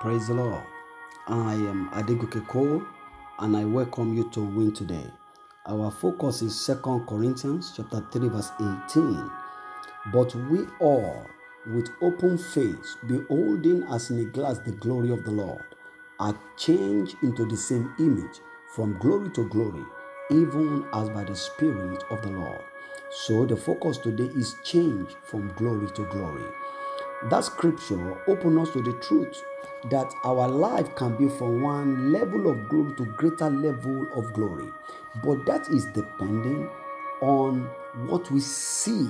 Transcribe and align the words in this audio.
Praise 0.00 0.28
the 0.28 0.34
Lord. 0.34 0.62
I 1.26 1.54
am 1.54 1.90
Adegoke 1.90 2.46
Cole 2.46 2.84
and 3.40 3.56
I 3.56 3.64
welcome 3.64 4.16
you 4.16 4.30
to 4.30 4.40
Win 4.40 4.70
Today. 4.72 5.10
Our 5.66 5.90
focus 5.90 6.40
is 6.40 6.66
2 6.66 7.04
Corinthians 7.08 7.72
chapter 7.76 8.06
3 8.12 8.28
verse 8.28 8.52
18. 8.88 9.28
But 10.12 10.32
we 10.36 10.66
all 10.78 11.26
with 11.66 11.90
open 12.00 12.38
face 12.38 12.96
beholding 13.08 13.82
as 13.90 14.10
in 14.10 14.20
a 14.20 14.24
glass 14.26 14.60
the 14.60 14.70
glory 14.70 15.10
of 15.10 15.24
the 15.24 15.32
Lord 15.32 15.64
are 16.20 16.38
changed 16.56 17.16
into 17.24 17.44
the 17.44 17.56
same 17.56 17.92
image 17.98 18.38
from 18.76 18.96
glory 19.00 19.30
to 19.30 19.48
glory 19.48 19.82
even 20.30 20.86
as 20.92 21.08
by 21.08 21.24
the 21.24 21.34
spirit 21.34 22.04
of 22.10 22.22
the 22.22 22.30
Lord. 22.30 22.60
So 23.10 23.44
the 23.44 23.56
focus 23.56 23.98
today 23.98 24.30
is 24.36 24.54
change 24.62 25.10
from 25.24 25.52
glory 25.54 25.88
to 25.96 26.04
glory. 26.04 26.44
That 27.24 27.44
scripture 27.44 28.16
opens 28.28 28.68
us 28.68 28.72
to 28.74 28.82
the 28.82 28.92
truth 29.00 29.42
that 29.90 30.14
our 30.24 30.48
life 30.48 30.94
can 30.94 31.16
be 31.16 31.28
from 31.28 31.62
one 31.62 32.12
level 32.12 32.48
of 32.48 32.68
glory 32.68 32.94
to 32.94 33.06
greater 33.06 33.50
level 33.50 34.06
of 34.14 34.32
glory. 34.32 34.68
But 35.24 35.44
that 35.46 35.68
is 35.68 35.84
depending 35.86 36.70
on 37.20 37.68
what 38.06 38.30
we 38.30 38.38
see 38.38 39.08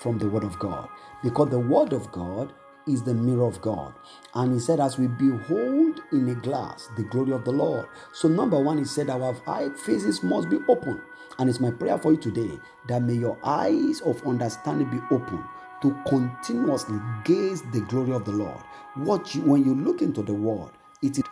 from 0.00 0.18
the 0.18 0.28
Word 0.28 0.42
of 0.42 0.58
God. 0.58 0.88
Because 1.22 1.50
the 1.50 1.58
Word 1.60 1.92
of 1.92 2.10
God 2.10 2.52
is 2.88 3.02
the 3.04 3.14
mirror 3.14 3.46
of 3.46 3.60
God. 3.60 3.94
And 4.34 4.52
he 4.52 4.58
said, 4.58 4.80
as 4.80 4.98
we 4.98 5.06
behold 5.06 6.02
in 6.10 6.28
a 6.28 6.34
glass 6.34 6.88
the 6.96 7.04
glory 7.04 7.32
of 7.32 7.44
the 7.44 7.52
Lord. 7.52 7.86
So, 8.12 8.26
number 8.26 8.60
one, 8.60 8.78
he 8.78 8.84
said, 8.84 9.08
our 9.08 9.36
eye 9.46 9.70
faces 9.76 10.22
must 10.24 10.50
be 10.50 10.58
open. 10.68 11.00
And 11.38 11.48
it's 11.48 11.60
my 11.60 11.70
prayer 11.70 11.98
for 11.98 12.12
you 12.12 12.18
today 12.18 12.58
that 12.88 13.02
may 13.02 13.14
your 13.14 13.38
eyes 13.44 14.00
of 14.00 14.26
understanding 14.26 14.90
be 14.90 14.98
open 15.14 15.44
to 15.86 15.96
continuously 16.08 16.98
gaze 17.24 17.62
the 17.72 17.80
glory 17.82 18.12
of 18.12 18.24
the 18.24 18.32
Lord. 18.32 18.58
What 18.96 19.34
you, 19.34 19.42
when 19.42 19.64
you 19.64 19.74
look 19.74 20.02
into 20.02 20.22
the 20.22 20.34
word, 20.34 20.70
it 21.00 21.18
is 21.18 21.24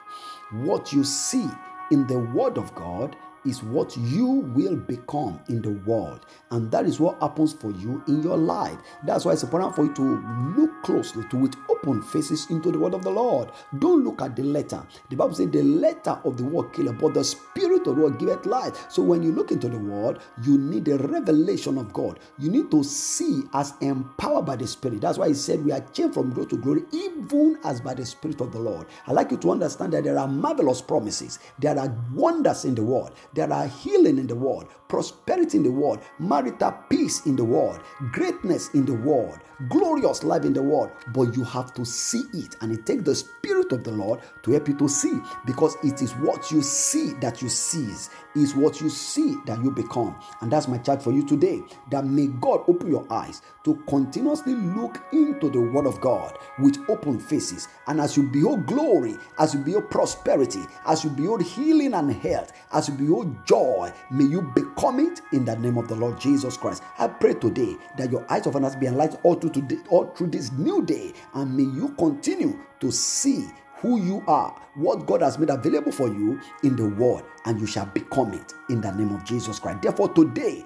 what 0.53 0.93
you 0.93 1.03
see 1.03 1.49
in 1.91 2.07
the 2.07 2.19
word 2.21 2.57
of 2.57 2.73
God 2.77 3.17
is 3.45 3.63
what 3.63 3.97
you 3.97 4.27
will 4.27 4.77
become 4.77 5.41
in 5.49 5.63
the 5.63 5.71
world. 5.87 6.27
And 6.51 6.71
that 6.71 6.87
is 6.87 7.01
what 7.01 7.21
happens 7.21 7.53
for 7.53 7.71
you 7.73 8.03
in 8.09 8.23
your 8.23 8.37
life. 8.37 8.79
That's 9.05 9.25
why 9.25 9.33
it's 9.33 9.43
important 9.43 9.75
for 9.75 9.85
you 9.85 9.95
to 9.95 10.55
look 10.57 10.83
closely 10.83 11.25
to 11.31 11.37
with 11.37 11.55
open 11.71 12.03
faces 12.03 12.49
into 12.51 12.71
the 12.71 12.79
word 12.79 12.95
of 12.95 13.03
the 13.03 13.11
Lord. 13.11 13.51
Don't 13.79 14.05
look 14.05 14.23
at 14.23 14.37
the 14.37 14.43
letter. 14.43 14.83
The 15.11 15.17
Bible 15.17 15.35
says 15.35 15.51
the 15.51 15.63
letter 15.63 16.19
of 16.25 16.37
the 16.37 16.45
word 16.45 16.73
killeth, 16.73 16.99
but 16.99 17.15
the 17.15 17.25
spirit 17.25 17.87
of 17.87 17.97
the 17.97 18.03
word 18.03 18.19
giveth 18.19 18.47
life. 18.47 18.87
So 18.91 19.03
when 19.03 19.23
you 19.23 19.33
look 19.33 19.51
into 19.51 19.69
the 19.69 19.79
word, 19.79 20.21
you 20.43 20.59
need 20.59 20.89
a 20.89 20.99
revelation 20.99 21.79
of 21.79 21.93
God. 21.93 22.21
You 22.39 22.51
need 22.51 22.71
to 22.71 22.83
see 22.85 23.43
as 23.53 23.75
empowered 23.81 24.47
by 24.47 24.57
the 24.57 24.67
spirit. 24.67 25.01
That's 25.01 25.19
why 25.19 25.29
he 25.29 25.35
said 25.35 25.65
we 25.65 25.73
are 25.73 25.81
changed 25.93 26.15
from 26.15 26.31
glory 26.33 26.49
to 26.51 26.57
glory, 26.57 26.83
even 26.93 27.59
as 27.65 27.81
by 27.81 27.95
the 27.95 28.07
spirit 28.07 28.41
of 28.41 28.53
the 28.53 28.59
Lord. 28.59 28.87
I 29.07 29.13
like 29.13 29.31
you 29.31 29.37
to 29.39 29.51
understand 29.53 29.93
that 29.93 30.05
there 30.05 30.19
are 30.19 30.29
marvelous 30.29 30.81
promises. 30.81 31.39
There 31.59 31.79
are 31.79 31.95
wonders 32.13 32.65
in 32.65 32.75
the 32.75 32.83
word. 32.83 33.13
There 33.35 33.53
are 33.53 33.67
healing 33.67 34.19
in 34.19 34.29
the 34.29 34.37
world, 34.37 34.69
prosperity 34.89 35.59
in 35.59 35.65
the 35.65 35.71
world, 35.71 36.01
marital 36.21 36.73
peace 36.89 37.27
in 37.27 37.35
the 37.35 37.45
world, 37.45 37.81
greatness 38.13 38.71
in 38.75 38.87
the 38.87 38.95
world, 38.95 39.41
glorious 39.69 40.23
life 40.23 40.45
in 40.45 40.53
the 40.53 40.63
world. 40.63 40.93
But 41.13 41.37
you 41.37 41.43
have 41.45 41.75
to 41.75 41.85
see 41.85 42.23
it, 42.33 42.57
and 42.61 42.73
it 42.73 42.87
takes 42.87 43.03
the 43.03 43.15
Spirit 43.15 43.73
of 43.73 43.83
the 43.83 43.91
Lord 43.91 44.21
to 44.45 44.53
help 44.53 44.69
you 44.69 44.77
to 44.79 44.89
see 44.89 45.19
because 45.47 45.77
it 45.83 46.01
is 46.01 46.13
what 46.13 46.51
you 46.53 46.63
see 46.63 47.13
that 47.15 47.43
you 47.43 47.49
seize, 47.49 48.11
is 48.37 48.55
what 48.55 48.81
you 48.81 48.89
see 48.89 49.37
that 49.47 49.63
you 49.65 49.71
become. 49.71 50.15
And 50.41 50.51
that's 50.51 50.69
my 50.69 50.79
charge 50.79 51.03
for 51.03 51.13
you 51.13 51.27
today 51.27 51.61
that 51.91 52.07
may 52.07 52.29
God 52.29 52.63
open 52.69 52.89
your 52.91 53.07
eyes 53.11 53.43
to 53.65 53.75
continuously 53.89 54.55
look 54.55 55.05
into 55.13 55.51
the 55.51 55.61
Word 55.61 55.87
of 55.87 56.01
God 56.01 56.39
with 56.61 56.79
open 56.89 57.19
faces. 57.19 57.69
And 57.89 58.01
as 58.01 58.17
you 58.17 58.25
behold 58.25 58.67
glory, 58.67 59.17
as 59.39 59.55
you 59.55 59.61
behold 59.61 59.91
prosperity, 59.91 60.61
as 60.87 61.03
you 61.03 61.11
behold 61.11 61.43
healing 61.43 61.95
and 61.95 62.13
health, 62.13 62.53
as 62.73 62.89
you 62.89 62.95
behold 62.95 63.24
joy, 63.45 63.93
may 64.11 64.25
you 64.25 64.43
become 64.55 65.01
it 65.01 65.21
in 65.33 65.45
the 65.45 65.57
name 65.57 65.79
of 65.79 65.89
the 65.89 65.95
Lord 65.95 66.21
Jesus 66.21 66.57
Christ. 66.57 66.83
I 66.99 67.09
pray 67.09 67.35
today 67.35 67.77
that 67.97 68.11
your 68.11 68.25
eyes 68.31 68.47
of 68.47 68.57
understanding 68.57 68.91
be 68.91 68.93
enlightened 68.93 69.21
all 69.23 69.35
through 69.35 69.51
today, 69.51 69.79
all 69.89 70.07
through 70.07 70.29
this 70.29 70.53
new 70.53 70.85
day, 70.85 71.13
and 71.35 71.57
may 71.57 71.63
you 71.63 71.95
continue 71.99 72.59
to 72.81 72.91
see 72.91 73.47
who 73.77 74.01
you 74.01 74.23
are, 74.27 74.59
what 74.77 75.07
God 75.07 75.23
has 75.23 75.39
made 75.39 75.51
available 75.51 75.93
for 75.93 76.09
you 76.09 76.41
in 76.63 76.77
the 76.77 76.89
world, 76.89 77.23
and 77.45 77.61
you 77.61 77.67
shall 77.67 77.87
become 77.87 78.33
it 78.33 78.53
in 78.71 78.81
the 78.81 78.91
name 78.93 79.15
of 79.15 79.25
Jesus 79.25 79.59
Christ. 79.59 79.83
Therefore, 79.83 80.13
today, 80.15 80.65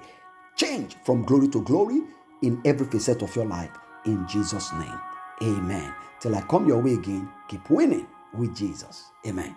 change 0.55 0.95
from 1.03 1.23
glory 1.23 1.47
to 1.49 1.61
glory 1.63 2.01
in 2.41 2.61
every 2.65 2.87
facet 2.87 3.21
of 3.21 3.35
your 3.35 3.45
life 3.45 3.71
in 4.05 4.25
Jesus' 4.27 4.71
name. 4.73 4.99
Amen. 5.41 5.93
Till 6.19 6.35
I 6.35 6.41
come 6.41 6.67
your 6.67 6.81
way 6.81 6.93
again, 6.93 7.29
keep 7.47 7.69
winning 7.69 8.07
with 8.33 8.55
Jesus. 8.55 9.11
Amen. 9.27 9.55